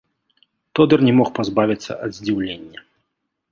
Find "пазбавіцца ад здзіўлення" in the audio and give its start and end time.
1.39-2.79